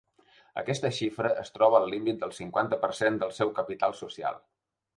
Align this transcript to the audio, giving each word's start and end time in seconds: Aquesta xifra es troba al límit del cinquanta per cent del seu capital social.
Aquesta 0.61 0.89
xifra 0.99 1.31
es 1.41 1.51
troba 1.57 1.77
al 1.81 1.87
límit 1.93 2.19
del 2.25 2.35
cinquanta 2.39 2.81
per 2.87 2.91
cent 3.03 3.23
del 3.25 3.37
seu 3.41 3.55
capital 3.61 3.97
social. 4.05 4.41